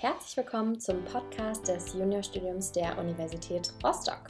[0.00, 4.28] Herzlich willkommen zum Podcast des Juniorstudiums der Universität Rostock.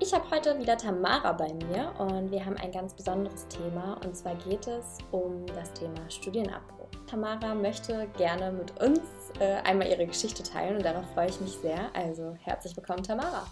[0.00, 4.16] Ich habe heute wieder Tamara bei mir und wir haben ein ganz besonderes Thema und
[4.16, 6.88] zwar geht es um das Thema Studienabbruch.
[7.08, 8.98] Tamara möchte gerne mit uns
[9.38, 11.88] äh, einmal ihre Geschichte teilen und darauf freue ich mich sehr.
[11.94, 13.46] Also herzlich willkommen, Tamara.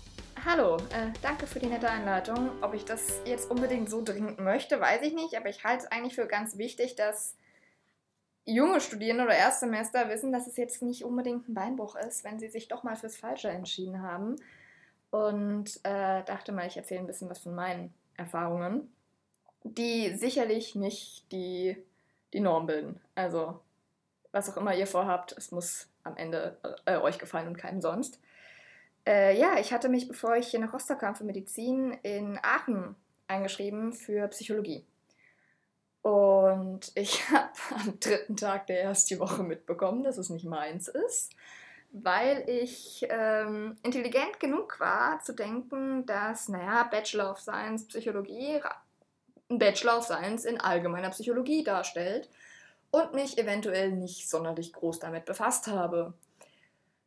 [0.45, 2.51] Hallo, äh, danke für die nette Einleitung.
[2.63, 5.93] Ob ich das jetzt unbedingt so dringend möchte, weiß ich nicht, aber ich halte es
[5.93, 7.37] eigentlich für ganz wichtig, dass
[8.49, 12.49] junge Studierende oder Erstsemester wissen, dass es jetzt nicht unbedingt ein Beinbruch ist, wenn sie
[12.49, 14.37] sich doch mal fürs Falsche entschieden haben.
[15.11, 18.93] Und äh, dachte mal, ich erzähle ein bisschen was von meinen Erfahrungen,
[19.65, 21.77] die sicherlich nicht die,
[22.33, 23.01] die Norm bilden.
[23.15, 23.61] Also,
[24.33, 28.21] was auch immer ihr vorhabt, es muss am Ende äh, euch gefallen und keinem sonst.
[29.07, 32.95] Äh, ja, ich hatte mich, bevor ich hier nach Rostock kam für Medizin, in Aachen
[33.27, 34.85] eingeschrieben für Psychologie.
[36.03, 41.33] Und ich habe am dritten Tag der ersten Woche mitbekommen, dass es nicht meins ist,
[41.91, 48.61] weil ich ähm, intelligent genug war zu denken, dass, naja, Bachelor of Science Psychologie
[49.51, 52.29] ein Bachelor of Science in allgemeiner Psychologie darstellt
[52.91, 56.13] und mich eventuell nicht sonderlich groß damit befasst habe.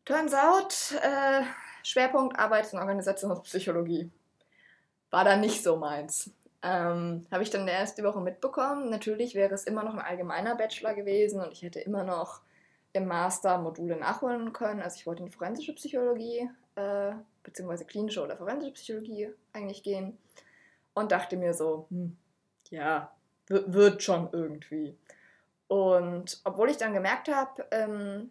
[0.05, 1.43] Turns out, äh,
[1.83, 4.11] Schwerpunkt Arbeits- und Organisationspsychologie.
[5.11, 6.31] War dann nicht so meins.
[6.63, 8.89] Ähm, Habe ich dann erst die Woche mitbekommen.
[8.89, 12.41] Natürlich wäre es immer noch ein allgemeiner Bachelor gewesen und ich hätte immer noch
[12.93, 14.81] im Master Module nachholen können.
[14.81, 20.17] Also ich wollte in die forensische Psychologie, äh, beziehungsweise klinische oder forensische Psychologie eigentlich gehen.
[20.93, 22.17] Und dachte mir so, hm,
[22.69, 23.11] ja,
[23.47, 24.97] wird schon irgendwie.
[25.67, 28.29] Und obwohl ich dann gemerkt habe, ähm,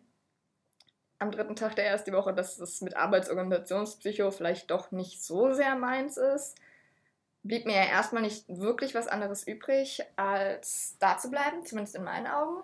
[1.19, 5.75] am dritten Tag der ersten Woche, dass es mit Arbeitsorganisationspsycho vielleicht doch nicht so sehr
[5.75, 6.59] meins ist,
[7.43, 12.05] blieb mir ja erstmal nicht wirklich was anderes übrig, als da zu bleiben, zumindest in
[12.05, 12.63] meinen Augen.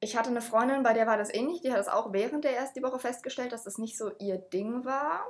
[0.00, 2.56] Ich hatte eine Freundin, bei der war das ähnlich, die hat es auch während der
[2.56, 5.26] ersten Woche festgestellt, dass das nicht so ihr Ding war.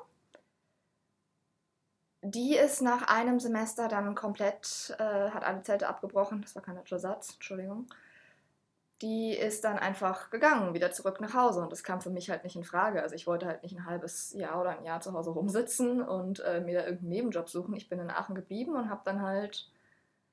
[2.22, 6.76] Die ist nach einem Semester dann komplett, äh, hat alle Zelte abgebrochen, das war kein
[6.76, 7.86] deutscher Satz, Entschuldigung
[9.02, 11.60] die ist dann einfach gegangen, wieder zurück nach Hause.
[11.62, 13.02] Und das kam für mich halt nicht in Frage.
[13.02, 16.40] Also ich wollte halt nicht ein halbes Jahr oder ein Jahr zu Hause rumsitzen und
[16.40, 17.74] äh, mir da irgendeinen Nebenjob suchen.
[17.76, 19.70] Ich bin in Aachen geblieben und habe dann halt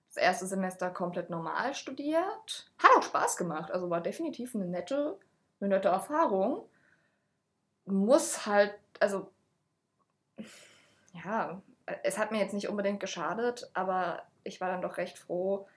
[0.10, 2.72] das erste Semester komplett normal studiert.
[2.78, 3.72] Hat auch Spaß gemacht.
[3.72, 5.18] Also war definitiv eine nette,
[5.62, 6.66] eine nette Erfahrung.
[7.86, 9.32] Muss halt, also
[11.14, 11.62] ja,
[12.04, 15.68] es hat mir jetzt nicht unbedingt geschadet, aber ich war dann doch recht froh,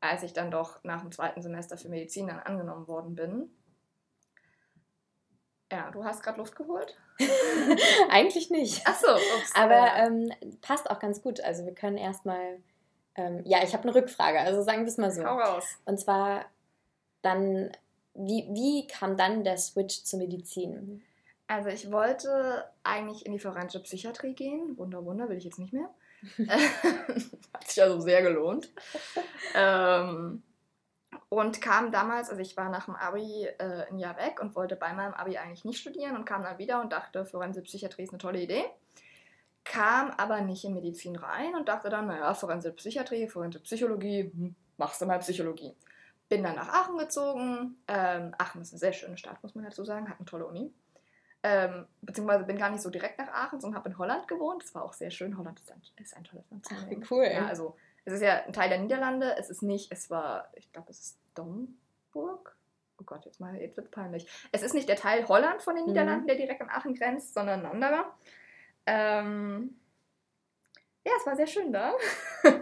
[0.00, 3.50] als ich dann doch nach dem zweiten Semester für Medizin dann angenommen worden bin.
[5.72, 6.96] Ja, du hast gerade Luft geholt?
[8.10, 8.82] Eigentlich nicht.
[8.84, 9.52] Ach so, ups.
[9.54, 11.40] Aber ähm, passt auch ganz gut.
[11.40, 12.60] Also wir können erstmal,
[13.16, 15.24] ähm, ja, ich habe eine Rückfrage, also sagen wir es mal so.
[15.24, 15.64] Hau raus.
[15.84, 16.44] Und zwar
[17.22, 17.72] dann,
[18.14, 21.02] wie, wie kam dann der Switch zur Medizin?
[21.48, 24.76] Also ich wollte eigentlich in die forensische Psychiatrie gehen.
[24.78, 25.90] Wunder, Wunder, will ich jetzt nicht mehr.
[27.54, 28.70] Hat sich also sehr gelohnt.
[29.54, 30.42] ähm,
[31.28, 34.76] und kam damals, also ich war nach dem Abi äh, ein Jahr weg und wollte
[34.76, 38.10] bei meinem Abi eigentlich nicht studieren und kam dann wieder und dachte, Forensik Psychiatrie ist
[38.10, 38.64] eine tolle Idee.
[39.64, 44.54] Kam aber nicht in Medizin rein und dachte dann, naja, Forensik Psychiatrie, Forensik Psychologie, hm,
[44.76, 45.74] machst du mal Psychologie.
[46.28, 47.76] Bin dann nach Aachen gezogen.
[47.88, 50.72] Ähm, Aachen ist eine sehr schöne Stadt, muss man dazu sagen, hat eine tolle Uni.
[51.48, 54.64] Ähm, beziehungsweise bin gar nicht so direkt nach Aachen, sondern habe in Holland gewohnt.
[54.64, 55.38] Das war auch sehr schön.
[55.38, 56.66] Holland ist ein, ist ein tolles Land.
[56.72, 57.24] Ach, wie cool.
[57.24, 59.36] Ja, also es ist ja ein Teil der Niederlande.
[59.38, 62.56] Es ist nicht, es war, ich glaube, es ist Domburg.
[62.98, 64.26] Oh Gott, jetzt mal, jetzt wird peinlich.
[64.50, 65.90] Es ist nicht der Teil Holland von den mhm.
[65.90, 68.12] Niederlanden, der direkt an Aachen grenzt, sondern ein anderer.
[68.86, 69.78] Ähm,
[71.04, 71.92] ja, es war sehr schön da.
[72.42, 72.52] äh,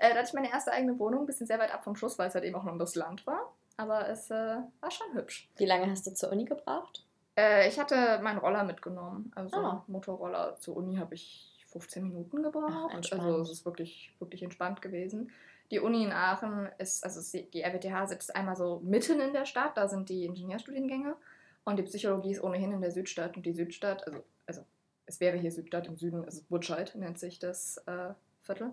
[0.00, 2.26] da hatte ich meine erste eigene Wohnung, ein bisschen sehr weit ab vom Schuss, weil
[2.26, 3.54] es halt eben auch noch das Land war.
[3.76, 5.48] Aber es äh, war schon hübsch.
[5.58, 7.06] Wie lange hast du zur Uni gebraucht?
[7.36, 9.32] Äh, ich hatte meinen Roller mitgenommen.
[9.34, 9.84] Also ah.
[9.86, 12.92] Motorroller zur Uni habe ich 15 Minuten gebraucht.
[12.94, 15.30] Ach, also es ist wirklich, wirklich entspannt gewesen.
[15.70, 19.76] Die Uni in Aachen ist, also die RWTH sitzt einmal so mitten in der Stadt,
[19.76, 21.16] da sind die Ingenieurstudiengänge.
[21.64, 23.36] Und die Psychologie ist ohnehin in der Südstadt.
[23.36, 24.64] Und die Südstadt, also, also
[25.06, 28.12] es wäre hier Südstadt, im Süden ist es Butscheid, nennt sich das äh,
[28.42, 28.72] Viertel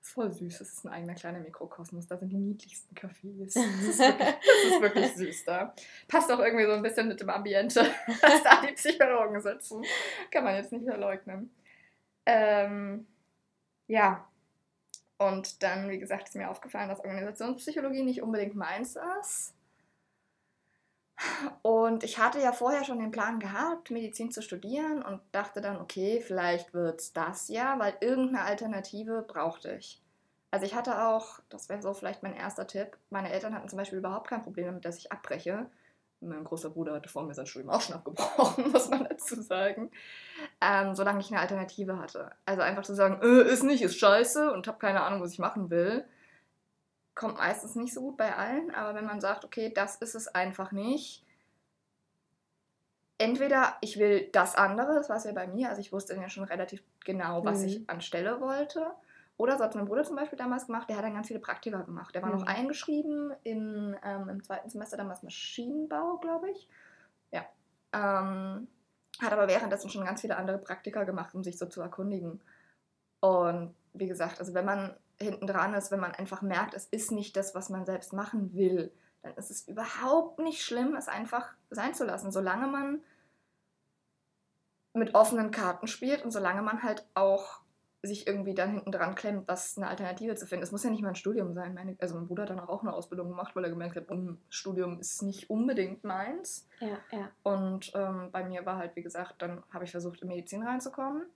[0.00, 0.58] voll süß.
[0.58, 2.06] Das ist ein eigener kleiner Mikrokosmos.
[2.06, 3.54] Da sind die niedlichsten Cafés.
[3.54, 5.74] Das ist wirklich, das ist wirklich süß da.
[6.08, 7.80] Passt auch irgendwie so ein bisschen mit dem Ambiente,
[8.20, 9.84] dass da die Psychologen sitzen.
[10.30, 11.50] Kann man jetzt nicht verleugnen.
[12.26, 13.06] Ähm,
[13.86, 14.26] ja.
[15.18, 19.54] Und dann, wie gesagt, ist mir aufgefallen, dass Organisationspsychologie nicht unbedingt meins ist.
[21.62, 25.78] Und ich hatte ja vorher schon den Plan gehabt, Medizin zu studieren und dachte dann,
[25.78, 30.00] okay, vielleicht wird es das ja, weil irgendeine Alternative brauchte ich.
[30.50, 33.78] Also ich hatte auch, das wäre so vielleicht mein erster Tipp, meine Eltern hatten zum
[33.78, 35.66] Beispiel überhaupt kein Problem damit, dass ich abbreche.
[36.22, 39.90] Mein großer Bruder hatte vor mir sein Studium auch schon abgebrochen, muss man dazu sagen.
[40.60, 42.32] Ähm, solange ich eine Alternative hatte.
[42.46, 45.38] Also einfach zu sagen, äh, ist nicht, ist scheiße und habe keine Ahnung, was ich
[45.38, 46.04] machen will,
[47.20, 48.74] kommt meistens nicht so gut bei allen.
[48.74, 51.22] Aber wenn man sagt, okay, das ist es einfach nicht,
[53.18, 56.30] entweder ich will das andere, das war es ja bei mir, also ich wusste ja
[56.30, 57.66] schon relativ genau, was mhm.
[57.66, 58.86] ich anstelle wollte.
[59.36, 61.82] Oder so hat mein Bruder zum Beispiel damals gemacht, der hat dann ganz viele Praktika
[61.82, 62.14] gemacht.
[62.14, 62.38] Der war mhm.
[62.38, 66.68] noch eingeschrieben in, ähm, im zweiten Semester damals Maschinenbau, glaube ich.
[67.32, 67.44] Ja.
[67.92, 68.66] Ähm,
[69.20, 72.40] hat aber währenddessen schon ganz viele andere Praktika gemacht, um sich so zu erkundigen.
[73.20, 77.12] Und wie gesagt, also wenn man hinten dran ist, wenn man einfach merkt, es ist
[77.12, 81.54] nicht das, was man selbst machen will, dann ist es überhaupt nicht schlimm, es einfach
[81.70, 83.02] sein zu lassen, solange man
[84.92, 87.60] mit offenen Karten spielt und solange man halt auch
[88.02, 90.62] sich irgendwie dann hinten dran klemmt, was eine Alternative zu finden.
[90.62, 91.74] Es muss ja nicht mal ein Studium sein.
[91.74, 94.38] Meine, also mein Bruder hat dann auch eine Ausbildung gemacht, weil er gemerkt hat, um,
[94.48, 96.66] Studium ist nicht unbedingt meins.
[96.80, 97.30] Ja, ja.
[97.42, 101.26] Und ähm, bei mir war halt, wie gesagt, dann habe ich versucht, in Medizin reinzukommen.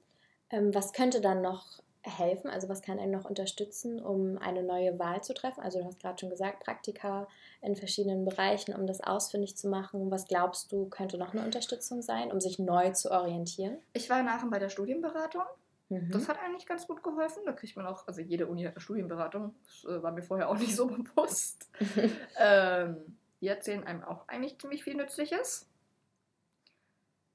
[0.48, 2.50] Ähm, was könnte dann noch helfen?
[2.50, 5.60] Also was kann einen noch unterstützen, um eine neue Wahl zu treffen?
[5.60, 7.26] Also du hast gerade schon gesagt, Praktika
[7.60, 10.10] in verschiedenen Bereichen, um das ausfindig zu machen.
[10.10, 13.78] Was glaubst du, könnte noch eine Unterstützung sein, um sich neu zu orientieren?
[13.92, 15.42] Ich war nachher bei der Studienberatung.
[15.88, 16.10] Mhm.
[16.10, 17.42] Das hat eigentlich ganz gut geholfen.
[17.46, 19.54] Da kriegt man auch, also jede Uni hat eine Studienberatung.
[19.64, 21.70] Das äh, war mir vorher auch nicht so bewusst.
[22.38, 25.68] ähm, die erzählen einem auch eigentlich ziemlich viel Nützliches.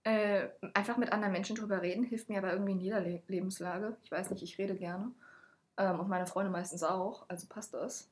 [0.10, 3.96] Äh, einfach mit anderen Menschen drüber reden hilft mir aber irgendwie in jeder Le Lebenslage.
[4.02, 5.12] Ich weiß nicht, ich rede gerne.
[5.78, 8.10] Ähm, und meine Freunde meistens auch, also passt das.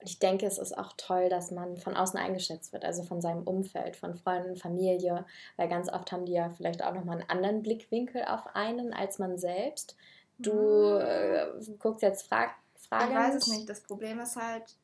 [0.00, 3.20] Und ich denke, es ist auch toll, dass man von außen eingeschätzt wird, also von
[3.20, 5.26] seinem Umfeld, von Freunden, Familie,
[5.56, 9.20] weil ganz oft haben die ja vielleicht auch nochmal einen anderen Blickwinkel auf einen als
[9.20, 9.96] man selbst.
[10.38, 11.00] Du mhm.
[11.00, 11.46] äh,
[11.78, 12.50] guckst jetzt frag,
[12.88, 13.10] fragend.
[13.10, 13.68] Ich weiß es nicht.
[13.68, 14.74] Das Problem ist halt,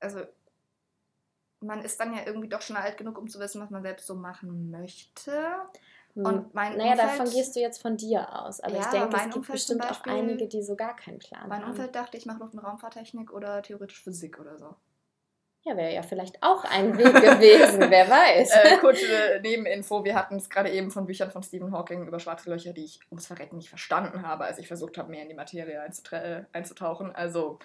[0.00, 0.20] also
[1.62, 4.06] man ist dann ja irgendwie doch schon alt genug, um zu wissen, was man selbst
[4.06, 5.32] so machen möchte.
[6.14, 6.26] Hm.
[6.26, 8.60] Und mein naja, Umfeld, davon gehst du jetzt von dir aus.
[8.60, 11.18] Aber ja, ich denke, es gibt Umfeld bestimmt Beispiel, auch einige, die so gar keinen
[11.18, 11.60] Plan mein haben.
[11.60, 14.74] Mein Umfeld dachte, ich mache Luft- und Raumfahrttechnik oder theoretisch Physik oder so.
[15.64, 18.50] Ja, wäre ja vielleicht auch ein Weg gewesen, wer weiß.
[18.50, 22.50] Äh, kurze Nebeninfo, wir hatten es gerade eben von Büchern von Stephen Hawking über schwarze
[22.50, 25.36] Löcher, die ich ums Verrecken nicht verstanden habe, als ich versucht habe, mehr in die
[25.36, 25.80] Materie
[26.52, 27.14] einzutauchen.
[27.14, 27.60] Also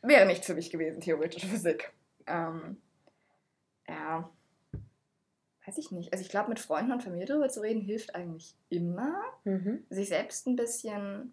[0.00, 1.92] wäre nicht für mich gewesen, theoretische Physik.
[2.26, 2.80] Ähm,
[3.88, 4.30] ja,
[5.66, 6.12] weiß ich nicht.
[6.12, 9.14] Also ich glaube, mit Freunden und Familie darüber zu reden, hilft eigentlich immer.
[9.44, 9.84] Mhm.
[9.90, 11.32] Sich selbst ein bisschen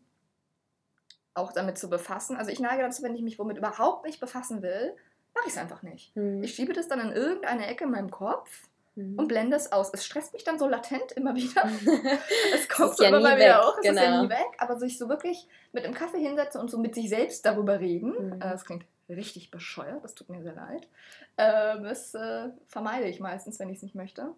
[1.33, 2.37] auch damit zu befassen.
[2.37, 4.95] Also ich neige dazu, wenn ich mich womit überhaupt nicht befassen will,
[5.33, 6.15] mache ich es einfach nicht.
[6.15, 6.43] Mhm.
[6.43, 9.17] Ich schiebe das dann in irgendeine Ecke in meinem Kopf mhm.
[9.17, 9.91] und blende es aus.
[9.93, 11.63] Es stresst mich dann so latent immer wieder.
[12.53, 14.01] es kommt so ja immer mal wieder auch, es genau.
[14.01, 14.57] ist ja nie weg.
[14.57, 18.11] Aber sich so wirklich mit einem Kaffee hinsetzen und so mit sich selbst darüber reden,
[18.11, 18.33] mhm.
[18.33, 20.87] äh, das klingt richtig bescheuert, das tut mir sehr leid.
[21.37, 24.33] Äh, das äh, vermeide ich meistens, wenn ich es nicht möchte.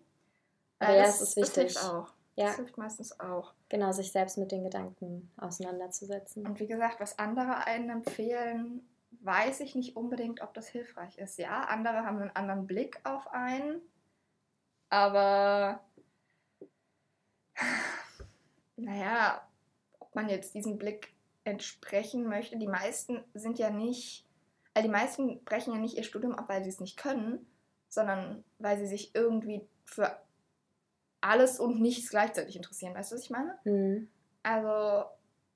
[0.79, 1.73] Äh, ja, das, es ist wichtig.
[1.73, 2.13] Das hilft auch.
[2.35, 2.47] Ja.
[2.47, 3.53] Das hilft meistens auch.
[3.69, 6.45] Genau, sich selbst mit den Gedanken auseinanderzusetzen.
[6.45, 8.87] Und wie gesagt, was andere einen empfehlen,
[9.21, 11.37] weiß ich nicht unbedingt, ob das hilfreich ist.
[11.37, 13.81] Ja, andere haben einen anderen Blick auf einen,
[14.89, 15.79] aber
[18.75, 19.47] naja,
[19.99, 21.13] ob man jetzt diesem Blick
[21.43, 24.24] entsprechen möchte, die meisten sind ja nicht
[24.75, 27.47] weil die meisten brechen ja nicht ihr Studium ab, weil sie es nicht können,
[27.87, 30.15] sondern weil sie sich irgendwie für
[31.21, 32.93] alles und nichts gleichzeitig interessieren.
[32.93, 33.57] Weißt du, was ich meine?
[33.63, 34.09] Mhm.
[34.43, 35.05] Also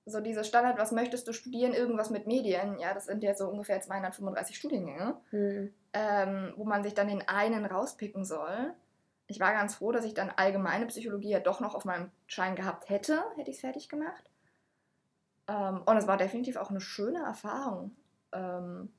[0.06, 3.50] so diese Standard, was möchtest du studieren, irgendwas mit Medien, ja, das sind ja so
[3.50, 5.74] ungefähr 235 Studiengänge, mhm.
[5.94, 8.74] ähm, wo man sich dann den einen rauspicken soll.
[9.28, 12.56] Ich war ganz froh, dass ich dann allgemeine Psychologie ja doch noch auf meinem Schein
[12.56, 14.32] gehabt hätte, hätte ich es fertig gemacht.
[15.48, 17.96] Ähm, und es war definitiv auch eine schöne Erfahrung.
[18.32, 18.94] Ähm,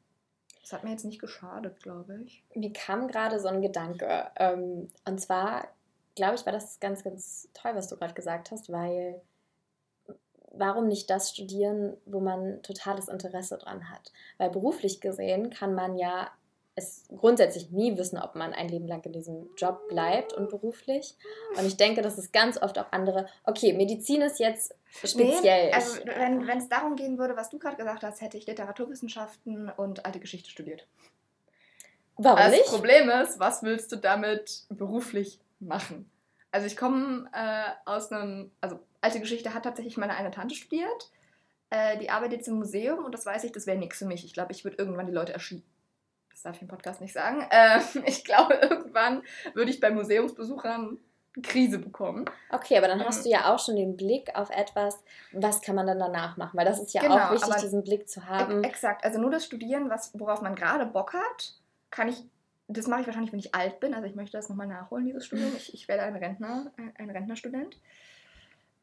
[0.62, 2.44] das hat mir jetzt nicht geschadet, glaube ich.
[2.54, 4.30] Mir kam gerade so ein Gedanke.
[4.36, 5.68] Ähm, und zwar,
[6.14, 9.20] glaube ich, war das ganz, ganz toll, was du gerade gesagt hast, weil
[10.52, 14.12] warum nicht das studieren, wo man totales Interesse dran hat?
[14.38, 16.30] Weil beruflich gesehen kann man ja
[16.74, 21.16] es grundsätzlich nie wissen, ob man ein Leben lang in diesem Job bleibt und beruflich.
[21.56, 24.74] Und ich denke, dass es ganz oft auch andere, okay, Medizin ist jetzt
[25.04, 25.66] speziell.
[25.66, 29.70] Nee, also wenn es darum gehen würde, was du gerade gesagt hast, hätte ich Literaturwissenschaften
[29.76, 30.86] und alte Geschichte studiert.
[32.16, 32.64] Warum das nicht?
[32.64, 36.10] Das Problem ist, was willst du damit beruflich machen?
[36.52, 41.10] Also ich komme äh, aus einem, also alte Geschichte hat tatsächlich meine eine Tante studiert.
[41.70, 44.24] Äh, die arbeitet jetzt im Museum und das weiß ich, das wäre nichts für mich.
[44.24, 45.64] Ich glaube, ich würde irgendwann die Leute erschießen
[46.40, 47.46] das darf ich im Podcast nicht sagen.
[47.50, 49.22] Äh, ich glaube, irgendwann
[49.54, 50.98] würde ich bei Museumsbesuchern
[51.42, 52.24] Krise bekommen.
[52.50, 54.98] Okay, aber dann hast ähm, du ja auch schon den Blick auf etwas,
[55.32, 56.56] was kann man dann danach machen?
[56.56, 58.64] Weil das ist ja genau, auch wichtig, diesen Blick zu haben.
[58.64, 61.54] Exakt, also nur das Studieren, was, worauf man gerade Bock hat,
[61.90, 62.24] kann ich
[62.72, 63.94] das mache ich wahrscheinlich, wenn ich alt bin.
[63.94, 65.50] Also ich möchte das nochmal nachholen, dieses Studium.
[65.56, 67.76] Ich, ich werde ein Rentner, ein Rentnerstudent.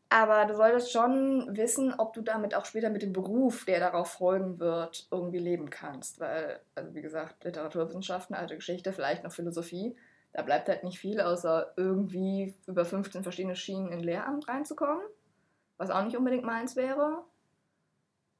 [0.10, 4.12] Aber du solltest schon wissen, ob du damit auch später mit dem Beruf, der darauf
[4.14, 6.20] folgen wird, irgendwie leben kannst.
[6.20, 9.98] Weil, also wie gesagt, Literaturwissenschaften, alte Geschichte, vielleicht noch Philosophie,
[10.32, 15.04] da bleibt halt nicht viel, außer irgendwie über 15 verschiedene Schienen in Lehramt reinzukommen,
[15.78, 17.24] was auch nicht unbedingt meins wäre.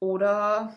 [0.00, 0.74] Oder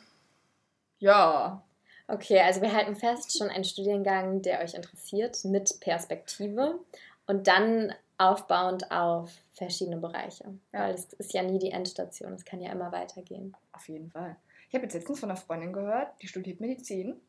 [0.97, 1.63] ja.
[2.07, 6.79] Okay, also wir halten fest, schon ein Studiengang, der euch interessiert, mit Perspektive
[7.27, 10.53] und dann aufbauend auf verschiedene Bereiche.
[10.71, 10.81] Ja.
[10.81, 13.55] Weil es ist ja nie die Endstation, es kann ja immer weitergehen.
[13.71, 14.35] Auf jeden Fall.
[14.69, 17.19] Ich habe jetzt letztens von einer Freundin gehört, die studiert Medizin.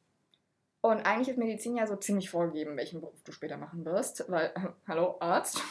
[0.82, 4.46] Und eigentlich ist Medizin ja so ziemlich vorgegeben, welchen Beruf du später machen wirst, weil,
[4.54, 5.62] äh, hallo, Arzt.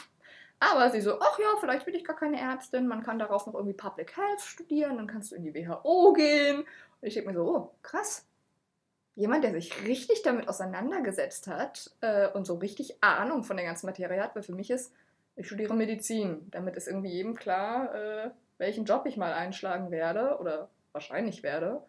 [0.58, 3.54] Aber sie so, ach ja, vielleicht will ich gar keine Ärztin, man kann darauf noch
[3.54, 6.60] irgendwie Public Health studieren, dann kannst du in die WHO gehen.
[6.60, 8.26] Und ich denke mir so, oh, krass.
[9.14, 13.86] Jemand, der sich richtig damit auseinandergesetzt hat äh, und so richtig Ahnung von der ganzen
[13.86, 14.92] Materie hat, weil für mich ist
[15.36, 16.50] ich studiere Medizin.
[16.50, 21.82] Damit ist irgendwie jedem klar, äh, welchen Job ich mal einschlagen werde oder wahrscheinlich werde.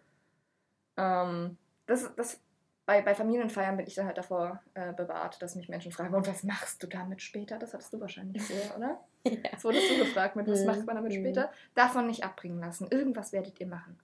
[0.97, 2.39] Ähm, das, das,
[2.85, 6.27] bei, bei Familienfeiern bin ich dann halt davor äh, bewahrt, dass mich Menschen fragen, und
[6.27, 7.57] was machst du damit später?
[7.57, 8.99] Das hattest du wahrscheinlich so, oder?
[9.25, 9.37] ja.
[9.51, 10.67] Das wurdest du gefragt, mit was mhm.
[10.67, 11.51] macht man damit später?
[11.75, 12.87] Davon nicht abbringen lassen.
[12.89, 13.99] Irgendwas werdet ihr machen.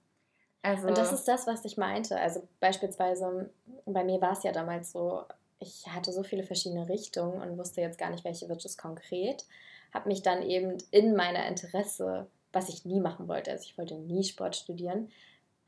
[0.62, 2.20] Also, und das ist das, was ich meinte.
[2.20, 3.50] Also beispielsweise,
[3.86, 5.24] bei mir war es ja damals so,
[5.60, 9.44] ich hatte so viele verschiedene Richtungen und wusste jetzt gar nicht, welche wird es konkret.
[9.92, 13.94] Habe mich dann eben in meiner Interesse, was ich nie machen wollte, also ich wollte
[13.94, 15.10] nie Sport studieren,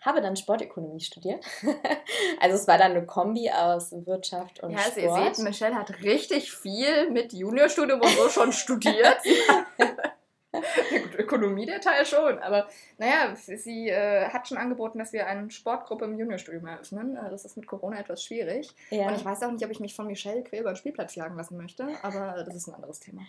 [0.01, 1.45] habe dann Sportökonomie studiert.
[2.41, 5.05] also es war dann eine Kombi aus Wirtschaft und ja, also Sport.
[5.05, 9.19] Ja, also ihr seht, Michelle hat richtig viel mit Juniorstudium und so schon studiert.
[11.15, 16.05] Ökonomie der Teil schon, aber naja, sie äh, hat schon angeboten, dass wir eine Sportgruppe
[16.05, 17.17] im Juniorstudium eröffnen.
[17.17, 18.71] Äh, das ist mit Corona etwas schwierig.
[18.91, 19.09] Ja.
[19.09, 21.37] Und ich weiß auch nicht, ob ich mich von Michelle quer über den Spielplatz jagen
[21.37, 23.23] lassen möchte, aber das ist ein anderes Thema.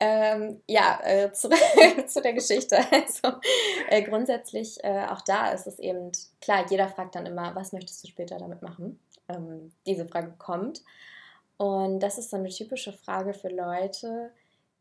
[0.00, 1.58] Ähm, ja, äh, zurück
[2.06, 2.78] zu der Geschichte.
[2.92, 3.38] Also
[3.88, 8.04] äh, grundsätzlich, äh, auch da ist es eben klar, jeder fragt dann immer, was möchtest
[8.04, 9.00] du später damit machen?
[9.28, 10.82] Ähm, diese Frage kommt.
[11.56, 14.30] Und das ist so eine typische Frage für Leute,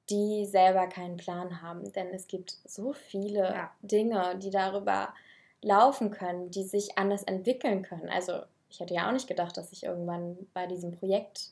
[0.09, 1.91] die selber keinen Plan haben.
[1.93, 3.71] Denn es gibt so viele ja.
[3.81, 5.13] Dinge, die darüber
[5.61, 8.09] laufen können, die sich anders entwickeln können.
[8.09, 11.51] Also ich hätte ja auch nicht gedacht, dass ich irgendwann bei diesem Projekt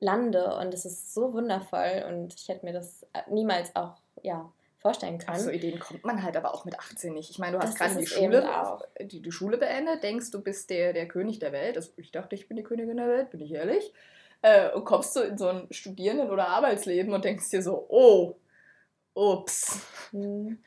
[0.00, 4.52] lande und es ist so wundervoll und ich hätte mir das äh, niemals auch ja,
[4.76, 5.36] vorstellen können.
[5.36, 7.30] Auf so Ideen kommt man halt aber auch mit 18 nicht.
[7.30, 8.48] Ich meine, du hast gerade die Schule,
[9.00, 11.76] die, die Schule beendet, denkst, du bist der, der König der Welt.
[11.76, 13.92] Also ich dachte, ich bin die Königin der Welt, bin ich ehrlich
[14.42, 18.36] äh, und kommst du in so ein Studierenden- oder Arbeitsleben und denkst dir so, oh,
[19.14, 19.80] ups.
[20.12, 20.58] Mhm.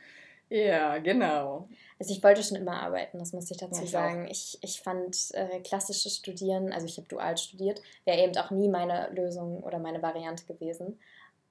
[0.50, 1.70] Ja, genau.
[1.98, 4.28] Also ich wollte schon immer arbeiten, das muss ich dazu ja, ich sagen.
[4.30, 8.68] Ich, ich fand äh, klassisches Studieren, also ich habe dual studiert, wäre eben auch nie
[8.68, 11.00] meine Lösung oder meine Variante gewesen.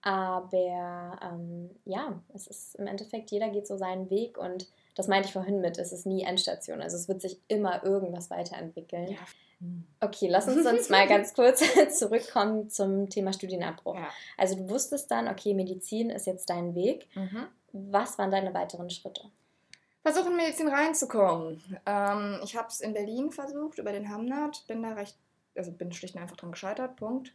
[0.02, 5.28] Aber ähm, ja, es ist im Endeffekt, jeder geht so seinen Weg und das meinte
[5.28, 6.82] ich vorhin mit, es ist nie Endstation.
[6.82, 9.12] Also es wird sich immer irgendwas weiterentwickeln.
[9.12, 9.18] Ja.
[10.00, 11.62] Okay, lass uns sonst mal ganz kurz
[11.98, 13.96] zurückkommen zum Thema Studienabbruch.
[13.96, 14.08] Ja.
[14.38, 17.06] Also du wusstest dann, okay, Medizin ist jetzt dein Weg.
[17.14, 17.46] Mhm.
[17.72, 19.22] Was waren deine weiteren Schritte?
[20.02, 21.62] Versuchen, in Medizin reinzukommen.
[21.84, 25.16] Ähm, ich habe es in Berlin versucht, über den Hamnat, bin da recht,
[25.54, 27.34] also bin schlicht und einfach dran gescheitert, Punkt.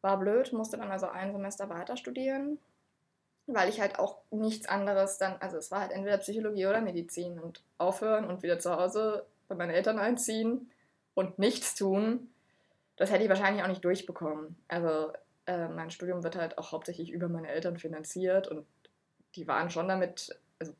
[0.00, 2.58] War blöd, musste dann also ein Semester weiter studieren,
[3.46, 7.38] weil ich halt auch nichts anderes dann, also es war halt entweder Psychologie oder Medizin
[7.38, 10.70] und aufhören und wieder zu Hause bei meinen Eltern einziehen
[11.16, 12.28] und nichts tun,
[12.96, 14.54] das hätte ich wahrscheinlich auch nicht durchbekommen.
[14.68, 15.12] Also
[15.46, 18.66] äh, mein Studium wird halt auch hauptsächlich über meine Eltern finanziert und
[19.34, 20.74] die waren schon damit, also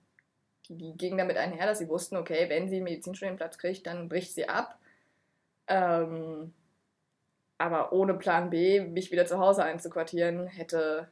[0.68, 4.08] die, die gingen damit einher, dass sie wussten, okay, wenn sie einen Medizinstudienplatz kriegt, dann
[4.10, 4.78] bricht sie ab.
[5.68, 6.52] Ähm,
[7.56, 11.08] aber ohne Plan B, mich wieder zu Hause einzuquartieren, hätte,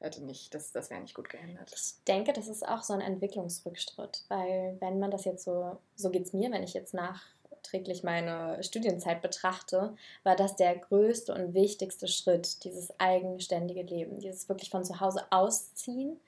[0.00, 1.70] hätte nicht, das, das wäre nicht gut geändert.
[1.74, 6.10] Ich denke, das ist auch so ein Entwicklungsrückschritt, weil wenn man das jetzt so, so
[6.10, 7.22] geht es mir, wenn ich jetzt nach
[7.62, 14.48] nachträglich meine Studienzeit betrachte, war das der größte und wichtigste Schritt, dieses eigenständige Leben, dieses
[14.48, 16.18] wirklich von zu Hause ausziehen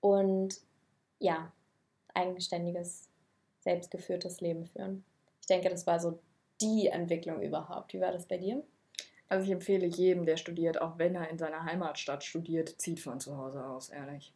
[0.00, 0.60] und
[1.18, 1.52] ja,
[2.14, 3.08] eigenständiges,
[3.60, 5.04] selbstgeführtes Leben führen.
[5.40, 6.18] Ich denke, das war so
[6.60, 7.92] die Entwicklung überhaupt.
[7.92, 8.62] Wie war das bei dir?
[9.28, 13.20] Also ich empfehle jedem, der studiert, auch wenn er in seiner Heimatstadt studiert, zieht von
[13.20, 14.34] zu Hause aus, ehrlich.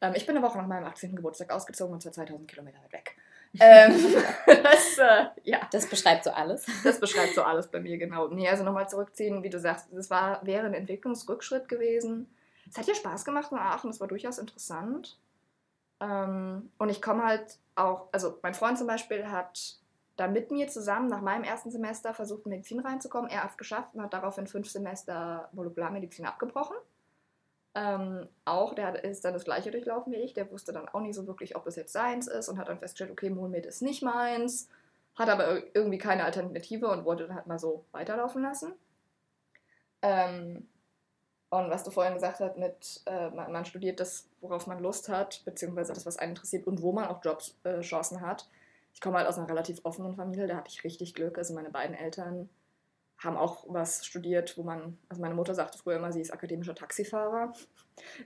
[0.00, 1.14] Ähm, ich bin eine Woche nach meinem 18.
[1.14, 3.16] Geburtstag ausgezogen und zwar 2000 Kilometer weit weg.
[3.60, 3.92] Ähm,
[4.46, 5.60] das, äh, ja.
[5.70, 6.66] das beschreibt so alles.
[6.84, 8.28] Das beschreibt so alles bei mir, genau.
[8.28, 12.34] Nee, also nochmal zurückziehen, wie du sagst, das war, wäre ein Entwicklungsrückschritt gewesen.
[12.70, 15.18] Es hat ja Spaß gemacht in Aachen, das war durchaus interessant.
[16.00, 19.76] Ähm, und ich komme halt auch, also mein Freund zum Beispiel hat
[20.16, 23.30] dann mit mir zusammen nach meinem ersten Semester versucht, in Medizin reinzukommen.
[23.30, 26.76] Er hat es geschafft und hat daraufhin fünf Semester Molekularmedizin abgebrochen.
[27.74, 30.34] Ähm, auch, der ist dann das gleiche durchlaufen wie ich.
[30.34, 32.78] Der wusste dann auch nicht so wirklich, ob es jetzt seins ist und hat dann
[32.78, 34.68] festgestellt, okay, Molmed ist nicht meins.
[35.14, 38.72] Hat aber irgendwie keine Alternative und wollte dann halt mal so weiterlaufen lassen.
[40.02, 40.68] Ähm,
[41.50, 45.42] und was du vorhin gesagt hast, mit äh, man, studiert das, worauf man Lust hat,
[45.44, 48.48] beziehungsweise das, was einen interessiert und wo man auch Jobchancen äh, hat.
[48.94, 51.38] Ich komme halt aus einer relativ offenen Familie, da hatte ich richtig Glück.
[51.38, 52.48] Also meine beiden Eltern
[53.22, 56.74] haben auch was studiert, wo man, also meine Mutter sagte früher immer, sie ist akademischer
[56.74, 57.52] Taxifahrer.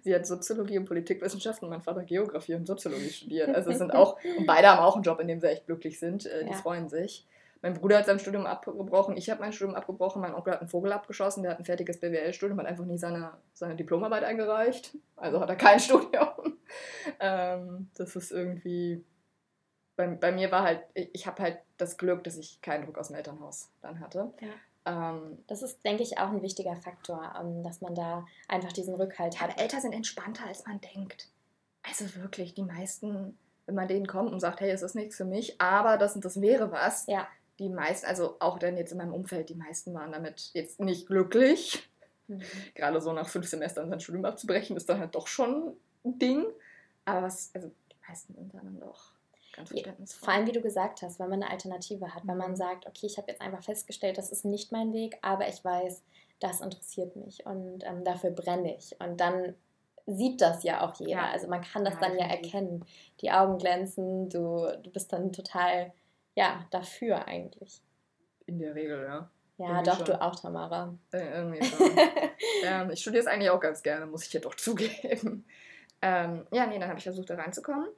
[0.03, 3.55] Sie hat Soziologie und Politikwissenschaften und mein Vater Geografie und Soziologie studiert.
[3.55, 5.99] Also es sind auch, und beide haben auch einen Job, in dem sie echt glücklich
[5.99, 6.27] sind.
[6.27, 6.57] Äh, die ja.
[6.57, 7.27] freuen sich.
[7.63, 10.69] Mein Bruder hat sein Studium abgebrochen, ich habe mein Studium abgebrochen, mein Onkel hat einen
[10.69, 14.97] Vogel abgeschossen, der hat ein fertiges BWL-Studium, hat einfach nie seine, seine Diplomarbeit eingereicht.
[15.17, 16.59] Also hat er kein Studium.
[17.19, 19.05] ähm, das ist irgendwie.
[19.97, 22.99] Bei, bei mir war halt, ich, ich habe halt das Glück, dass ich keinen Druck
[22.99, 24.33] aus dem Elternhaus dann hatte.
[24.41, 24.49] Ja.
[24.87, 28.95] Ähm, das ist, denke ich, auch ein wichtiger Faktor, ähm, dass man da einfach diesen
[28.95, 29.61] Rückhalt hat.
[29.61, 31.29] Eltern sind entspannter, als man denkt.
[31.83, 35.25] Also wirklich, die meisten, wenn man denen kommt und sagt, hey, es ist nichts für
[35.25, 37.27] mich, aber das und das wäre was, ja.
[37.59, 41.07] die meisten, also auch dann jetzt in meinem Umfeld, die meisten waren damit jetzt nicht
[41.07, 41.89] glücklich.
[42.29, 42.43] Mhm.
[42.75, 46.47] Gerade so nach fünf Semestern sein Studium abzubrechen, ist dann halt doch schon ein Ding.
[47.05, 49.16] Aber was, also die meisten sind dann doch
[49.57, 50.25] ganz verständnisvoll.
[50.25, 52.57] Vor allem, wie du gesagt hast, wenn man eine Alternative hat, wenn man mhm.
[52.57, 56.03] sagt, okay, ich habe jetzt einfach festgestellt, das ist nicht mein Weg, aber ich weiß,
[56.41, 58.95] das interessiert mich und ähm, dafür brenne ich.
[59.01, 59.55] Und dann
[60.07, 61.11] sieht das ja auch jeder.
[61.11, 61.31] Ja.
[61.31, 62.85] Also man kann das ja, dann ja erkennen.
[63.21, 65.93] Die Augen glänzen, du, du bist dann total,
[66.35, 67.81] ja, dafür eigentlich.
[68.47, 69.31] In der Regel, ja.
[69.59, 70.05] Ja, irgendwie doch, schon.
[70.05, 70.95] du auch, Tamara.
[71.13, 71.91] Äh, irgendwie schon.
[72.63, 75.47] ähm, ich studiere es eigentlich auch ganz gerne, muss ich ja doch zugeben.
[76.03, 77.89] Ähm, ja, nee, dann habe ich versucht, da reinzukommen.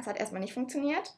[0.00, 1.14] Es hat erstmal nicht funktioniert.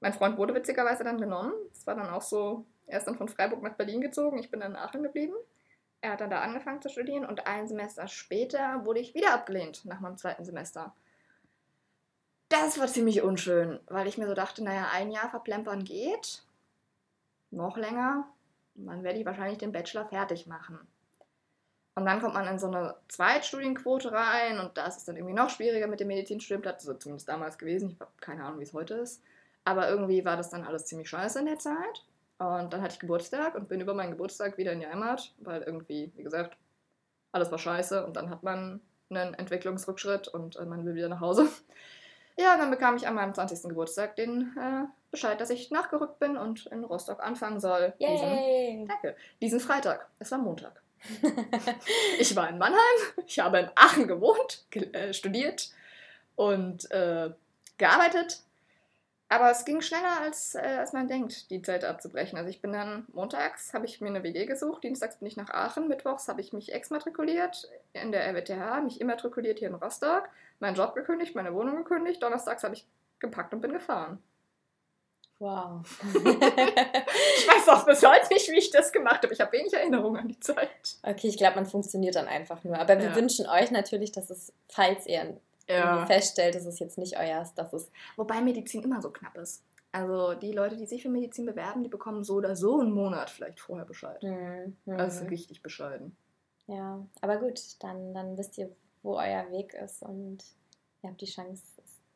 [0.00, 1.52] Mein Freund wurde witzigerweise dann genommen.
[1.72, 4.60] Es war dann auch so, er ist dann von Freiburg nach Berlin gezogen, ich bin
[4.60, 5.34] dann in Aachen geblieben.
[6.00, 9.84] Er hat dann da angefangen zu studieren und ein Semester später wurde ich wieder abgelehnt
[9.84, 10.94] nach meinem zweiten Semester.
[12.48, 16.44] Das war ziemlich unschön, weil ich mir so dachte, naja, ein Jahr verplempern geht,
[17.50, 18.28] noch länger,
[18.74, 20.78] dann werde ich wahrscheinlich den Bachelor fertig machen.
[21.98, 25.34] Und dann kommt man in so eine Zweitstudienquote rein und da ist es dann irgendwie
[25.34, 27.90] noch schwieriger mit dem Medizinstudienplatz, also zumindest damals gewesen.
[27.90, 29.20] Ich habe keine Ahnung, wie es heute ist.
[29.64, 32.04] Aber irgendwie war das dann alles ziemlich scheiße in der Zeit.
[32.38, 35.62] Und dann hatte ich Geburtstag und bin über meinen Geburtstag wieder in die Heimat, weil
[35.62, 36.56] irgendwie, wie gesagt,
[37.32, 38.80] alles war scheiße und dann hat man
[39.10, 41.48] einen Entwicklungsrückschritt und äh, man will wieder nach Hause.
[42.40, 43.64] Ja, dann bekam ich an meinem 20.
[43.70, 47.92] Geburtstag den äh, Bescheid, dass ich nachgerückt bin und in Rostock anfangen soll.
[47.98, 48.12] Yay.
[48.12, 49.16] Diesen, danke.
[49.40, 50.06] Diesen Freitag.
[50.20, 50.80] Es war Montag.
[52.18, 52.78] ich war in Mannheim,
[53.26, 55.70] ich habe in Aachen gewohnt, äh, studiert
[56.36, 57.30] und äh,
[57.78, 58.42] gearbeitet.
[59.30, 62.38] Aber es ging schneller, als, äh, als man denkt, die Zeit abzubrechen.
[62.38, 65.50] Also ich bin dann montags, habe ich mir eine WG gesucht, dienstags bin ich nach
[65.50, 70.30] Aachen, mittwochs habe ich mich exmatrikuliert in der RWTH, mich immatrikuliert hier in Rostock,
[70.60, 72.86] meinen Job gekündigt, meine Wohnung gekündigt, donnerstags habe ich
[73.18, 74.22] gepackt und bin gefahren.
[75.40, 75.82] Wow.
[76.14, 79.32] ich weiß auch bis heute nicht, wie ich das gemacht habe.
[79.32, 80.98] Ich habe wenig Erinnerungen an die Zeit.
[81.02, 82.76] Okay, ich glaube, man funktioniert dann einfach nur.
[82.76, 83.14] Aber wir ja.
[83.14, 86.06] wünschen euch natürlich, dass es, falls ihr ja.
[86.06, 87.90] feststellt, dass es jetzt nicht euer ist, dass es.
[88.16, 89.62] Wobei Medizin immer so knapp ist.
[89.92, 93.30] Also die Leute, die sich für Medizin bewerben, die bekommen so oder so einen Monat
[93.30, 94.22] vielleicht vorher Bescheid.
[94.22, 94.76] Mhm.
[94.86, 96.16] Also richtig bescheiden.
[96.66, 98.70] Ja, aber gut, dann, dann wisst ihr,
[99.02, 100.44] wo euer Weg ist und
[101.02, 101.62] ihr habt die Chance,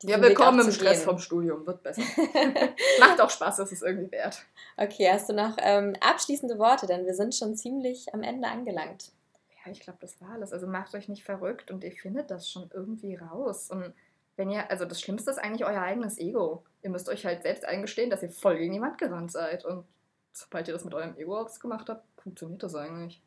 [0.03, 2.03] ja, willkommen im Stress vom Studium, wird besser.
[3.01, 4.43] Macht auch Spaß, das ist irgendwie wert.
[4.77, 9.13] Okay, hast du noch ähm, abschließende Worte, denn wir sind schon ziemlich am Ende angelangt.
[9.51, 10.53] Ja, ich glaube, das war alles.
[10.53, 13.71] Also macht euch nicht verrückt und ihr findet das schon irgendwie raus.
[13.71, 13.93] Und
[14.37, 16.65] wenn ihr, also das Schlimmste ist eigentlich euer eigenes Ego.
[16.83, 19.65] Ihr müsst euch halt selbst eingestehen, dass ihr voll gegen die Wand gerannt seid.
[19.65, 19.85] Und
[20.33, 23.23] sobald ihr das mit eurem Ego ausgemacht habt, funktioniert das eigentlich.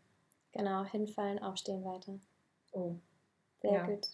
[0.51, 2.19] Genau, hinfallen, aufstehen, weiter.
[2.71, 2.95] Oh.
[3.61, 3.85] Sehr ja.
[3.85, 4.07] gut.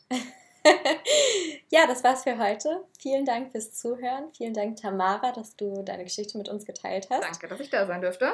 [1.70, 2.84] ja, das war's für heute.
[3.00, 4.30] Vielen Dank fürs Zuhören.
[4.36, 7.24] Vielen Dank, Tamara, dass du deine Geschichte mit uns geteilt hast.
[7.24, 8.34] Danke, dass ich da sein dürfte.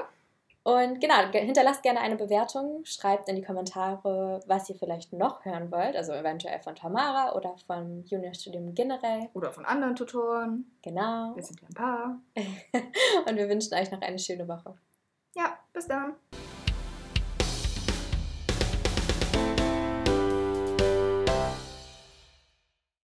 [0.68, 5.72] Und genau, hinterlasst gerne eine Bewertung, schreibt in die Kommentare, was ihr vielleicht noch hören
[5.72, 9.30] wollt, also eventuell von Tamara oder vom Juniorstudium generell.
[9.34, 10.70] Oder von anderen Tutoren.
[10.82, 11.34] Genau.
[11.36, 12.20] Wir sind ja ein paar.
[13.30, 14.76] Und wir wünschen euch noch eine schöne Woche.
[15.38, 16.16] Ja, bis dann.